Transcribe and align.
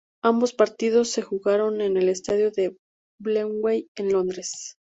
Ambos 0.23 0.53
partidos 0.53 1.09
se 1.11 1.21
jugaron 1.21 1.79
en 1.79 1.95
el 1.95 2.09
Estadio 2.09 2.49
de 2.49 2.75
Wembley 3.23 3.87
en 3.93 4.11
Londres. 4.11 4.75